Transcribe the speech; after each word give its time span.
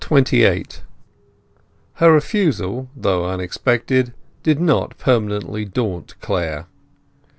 XXVIII 0.11 0.65
Her 1.93 2.11
refusal, 2.11 2.89
though 2.95 3.23
unexpected, 3.29 4.15
did 4.41 4.59
not 4.59 4.97
permanently 4.97 5.63
daunt 5.63 6.19
Clare. 6.19 6.65